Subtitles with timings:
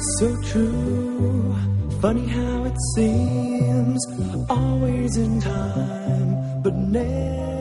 [0.00, 1.54] So true,
[2.00, 4.00] funny how it seems,
[4.48, 7.58] always in time, but never.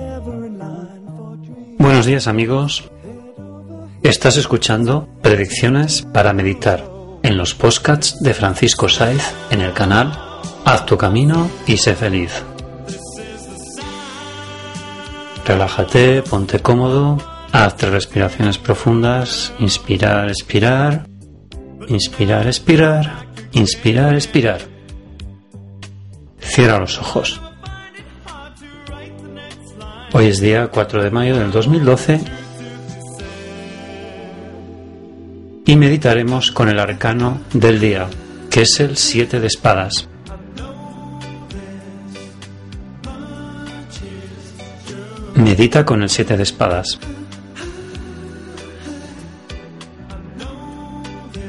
[1.80, 2.90] Buenos días amigos.
[4.04, 6.84] Estás escuchando Predicciones para Meditar
[7.24, 10.12] en los podcasts de Francisco Saiz en el canal
[10.66, 12.44] Haz tu camino y sé feliz.
[15.46, 17.18] Relájate, ponte cómodo,
[17.54, 21.06] haz tres respiraciones profundas, inspirar, expirar,
[21.88, 24.62] inspirar, expirar, inspirar, expirar.
[26.40, 27.42] Cierra los ojos.
[30.14, 32.22] Hoy es día 4 de mayo del 2012
[35.66, 38.08] y meditaremos con el arcano del día,
[38.50, 40.08] que es el 7 de espadas.
[45.36, 47.00] Medita con el 7 de espadas.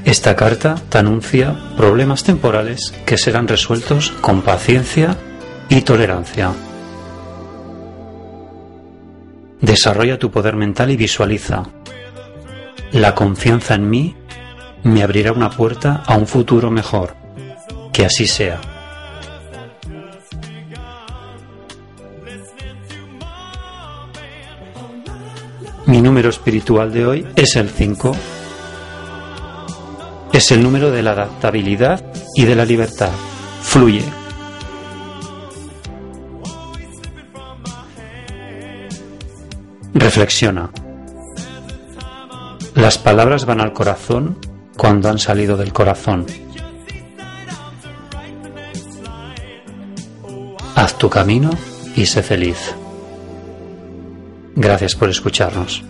[0.08, 5.18] Esta carta te anuncia problemas temporales que serán resueltos con paciencia
[5.68, 6.50] y tolerancia.
[9.60, 11.64] Desarrolla tu poder mental y visualiza.
[12.90, 14.16] La confianza en mí
[14.82, 17.14] me abrirá una puerta a un futuro mejor.
[17.92, 18.62] Que así sea.
[25.84, 28.37] Mi número espiritual de hoy es el 5.
[30.38, 33.10] Es el número de la adaptabilidad y de la libertad.
[33.60, 34.04] Fluye.
[39.94, 40.70] Reflexiona.
[42.76, 44.38] Las palabras van al corazón
[44.76, 46.24] cuando han salido del corazón.
[50.76, 51.50] Haz tu camino
[51.96, 52.76] y sé feliz.
[54.54, 55.82] Gracias por escucharnos.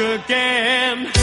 [0.00, 1.19] Again.